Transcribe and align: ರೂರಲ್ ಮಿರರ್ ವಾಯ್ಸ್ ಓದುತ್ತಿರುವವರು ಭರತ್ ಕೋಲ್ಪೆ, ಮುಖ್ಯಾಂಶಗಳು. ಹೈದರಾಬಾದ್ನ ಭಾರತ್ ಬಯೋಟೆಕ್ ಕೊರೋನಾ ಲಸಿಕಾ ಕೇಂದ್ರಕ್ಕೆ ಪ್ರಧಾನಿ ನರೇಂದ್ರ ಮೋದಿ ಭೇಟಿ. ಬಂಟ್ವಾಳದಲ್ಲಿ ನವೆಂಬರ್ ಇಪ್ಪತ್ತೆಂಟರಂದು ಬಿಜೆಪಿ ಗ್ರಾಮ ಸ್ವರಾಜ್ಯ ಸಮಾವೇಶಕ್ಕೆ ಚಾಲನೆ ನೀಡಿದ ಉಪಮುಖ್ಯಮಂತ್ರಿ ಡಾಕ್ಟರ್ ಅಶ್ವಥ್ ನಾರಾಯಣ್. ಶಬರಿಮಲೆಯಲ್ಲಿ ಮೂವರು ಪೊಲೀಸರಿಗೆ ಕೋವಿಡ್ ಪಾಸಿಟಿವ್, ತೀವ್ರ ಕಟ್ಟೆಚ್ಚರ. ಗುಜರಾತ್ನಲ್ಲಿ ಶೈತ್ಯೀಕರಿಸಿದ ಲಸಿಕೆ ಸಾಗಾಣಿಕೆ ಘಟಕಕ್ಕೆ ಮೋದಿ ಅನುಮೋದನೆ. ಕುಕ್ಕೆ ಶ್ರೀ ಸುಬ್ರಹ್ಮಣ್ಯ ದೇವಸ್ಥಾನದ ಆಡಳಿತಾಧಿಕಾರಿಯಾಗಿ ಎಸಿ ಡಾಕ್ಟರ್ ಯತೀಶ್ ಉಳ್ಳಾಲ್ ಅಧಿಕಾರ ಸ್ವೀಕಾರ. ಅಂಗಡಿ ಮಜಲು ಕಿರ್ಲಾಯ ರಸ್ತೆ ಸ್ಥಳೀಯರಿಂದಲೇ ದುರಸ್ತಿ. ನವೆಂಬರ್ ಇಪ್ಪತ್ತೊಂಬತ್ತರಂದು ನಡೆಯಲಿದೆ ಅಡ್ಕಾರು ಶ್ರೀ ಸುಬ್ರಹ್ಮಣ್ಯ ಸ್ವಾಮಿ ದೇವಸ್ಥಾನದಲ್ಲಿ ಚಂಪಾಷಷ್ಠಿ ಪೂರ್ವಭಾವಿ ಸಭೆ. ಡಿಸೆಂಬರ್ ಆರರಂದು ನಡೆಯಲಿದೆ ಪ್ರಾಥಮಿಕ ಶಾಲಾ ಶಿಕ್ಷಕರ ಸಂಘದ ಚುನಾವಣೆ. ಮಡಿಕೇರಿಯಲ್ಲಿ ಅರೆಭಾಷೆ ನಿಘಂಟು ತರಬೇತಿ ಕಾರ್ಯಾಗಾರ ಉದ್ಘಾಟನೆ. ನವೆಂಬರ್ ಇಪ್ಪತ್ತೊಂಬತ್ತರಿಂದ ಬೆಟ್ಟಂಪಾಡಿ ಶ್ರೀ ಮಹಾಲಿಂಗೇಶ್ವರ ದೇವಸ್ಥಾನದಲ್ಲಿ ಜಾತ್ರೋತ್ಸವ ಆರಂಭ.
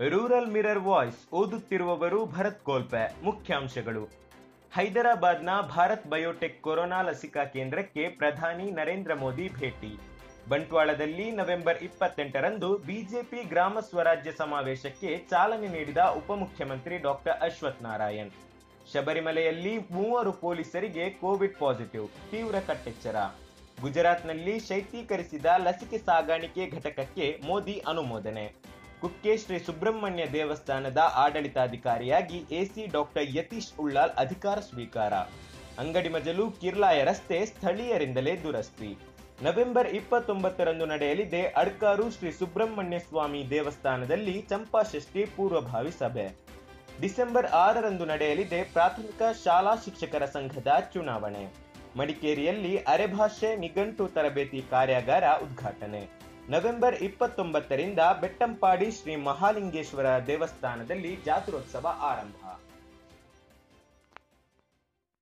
ರೂರಲ್ 0.00 0.48
ಮಿರರ್ 0.54 0.80
ವಾಯ್ಸ್ 0.86 1.20
ಓದುತ್ತಿರುವವರು 1.32 2.18
ಭರತ್ 2.32 2.64
ಕೋಲ್ಪೆ, 2.64 3.02
ಮುಖ್ಯಾಂಶಗಳು. 3.26 4.02
ಹೈದರಾಬಾದ್ನ 4.74 5.50
ಭಾರತ್ 5.76 6.04
ಬಯೋಟೆಕ್ 6.06 6.58
ಕೊರೋನಾ 6.66 6.98
ಲಸಿಕಾ 7.02 7.44
ಕೇಂದ್ರಕ್ಕೆ 7.54 8.02
ಪ್ರಧಾನಿ 8.18 8.66
ನರೇಂದ್ರ 8.70 9.14
ಮೋದಿ 9.14 9.46
ಭೇಟಿ. 9.48 9.92
ಬಂಟ್ವಾಳದಲ್ಲಿ 10.50 11.30
ನವೆಂಬರ್ 11.30 11.80
ಇಪ್ಪತ್ತೆಂಟರಂದು 11.88 12.70
ಬಿಜೆಪಿ 12.88 13.40
ಗ್ರಾಮ 13.52 13.80
ಸ್ವರಾಜ್ಯ 13.88 14.32
ಸಮಾವೇಶಕ್ಕೆ 14.42 15.12
ಚಾಲನೆ 15.30 15.68
ನೀಡಿದ 15.68 16.02
ಉಪಮುಖ್ಯಮಂತ್ರಿ 16.20 16.98
ಡಾಕ್ಟರ್ 16.98 17.40
ಅಶ್ವಥ್ 17.48 17.82
ನಾರಾಯಣ್. 17.88 18.30
ಶಬರಿಮಲೆಯಲ್ಲಿ 18.92 19.74
ಮೂವರು 19.78 20.32
ಪೊಲೀಸರಿಗೆ 20.44 21.10
ಕೋವಿಡ್ 21.10 21.58
ಪಾಸಿಟಿವ್, 21.64 22.08
ತೀವ್ರ 22.30 22.56
ಕಟ್ಟೆಚ್ಚರ. 22.70 23.16
ಗುಜರಾತ್ನಲ್ಲಿ 23.80 24.56
ಶೈತ್ಯೀಕರಿಸಿದ 24.68 25.46
ಲಸಿಕೆ 25.66 25.98
ಸಾಗಾಣಿಕೆ 25.98 26.64
ಘಟಕಕ್ಕೆ 26.76 27.26
ಮೋದಿ 27.48 27.78
ಅನುಮೋದನೆ. 27.88 28.75
ಕುಕ್ಕೆ 29.00 29.36
ಶ್ರೀ 29.36 29.58
ಸುಬ್ರಹ್ಮಣ್ಯ 29.58 30.26
ದೇವಸ್ಥಾನದ 30.26 31.00
ಆಡಳಿತಾಧಿಕಾರಿಯಾಗಿ 31.14 32.38
ಎಸಿ 32.54 32.86
ಡಾಕ್ಟರ್ 32.86 33.26
ಯತೀಶ್ 33.36 33.80
ಉಳ್ಳಾಲ್ 33.80 34.10
ಅಧಿಕಾರ 34.10 34.60
ಸ್ವೀಕಾರ. 34.60 35.12
ಅಂಗಡಿ 35.78 36.08
ಮಜಲು 36.08 36.50
ಕಿರ್ಲಾಯ 36.50 37.04
ರಸ್ತೆ 37.04 37.46
ಸ್ಥಳೀಯರಿಂದಲೇ 37.46 38.36
ದುರಸ್ತಿ. 38.36 38.98
ನವೆಂಬರ್ 39.42 39.88
ಇಪ್ಪತ್ತೊಂಬತ್ತರಂದು 39.88 40.86
ನಡೆಯಲಿದೆ 40.86 41.42
ಅಡ್ಕಾರು 41.42 42.10
ಶ್ರೀ 42.10 42.30
ಸುಬ್ರಹ್ಮಣ್ಯ 42.30 42.98
ಸ್ವಾಮಿ 42.98 43.50
ದೇವಸ್ಥಾನದಲ್ಲಿ 43.50 44.42
ಚಂಪಾಷಷ್ಠಿ 44.42 45.24
ಪೂರ್ವಭಾವಿ 45.24 45.90
ಸಭೆ. 45.90 46.26
ಡಿಸೆಂಬರ್ 47.00 47.46
ಆರರಂದು 47.46 48.04
ನಡೆಯಲಿದೆ 48.06 48.62
ಪ್ರಾಥಮಿಕ 48.62 49.22
ಶಾಲಾ 49.44 49.74
ಶಿಕ್ಷಕರ 49.84 50.24
ಸಂಘದ 50.24 50.72
ಚುನಾವಣೆ. 50.94 51.54
ಮಡಿಕೇರಿಯಲ್ಲಿ 51.96 52.78
ಅರೆಭಾಷೆ 52.78 53.56
ನಿಘಂಟು 53.56 54.08
ತರಬೇತಿ 54.08 54.64
ಕಾರ್ಯಾಗಾರ 54.70 55.24
ಉದ್ಘಾಟನೆ. 55.24 56.25
ನವೆಂಬರ್ 56.50 56.94
ಇಪ್ಪತ್ತೊಂಬತ್ತರಿಂದ 56.94 58.00
ಬೆಟ್ಟಂಪಾಡಿ 58.20 58.90
ಶ್ರೀ 58.90 59.16
ಮಹಾಲಿಂಗೇಶ್ವರ 59.16 60.08
ದೇವಸ್ಥಾನದಲ್ಲಿ 60.26 61.12
ಜಾತ್ರೋತ್ಸವ 61.24 61.86
ಆರಂಭ. 62.02 62.36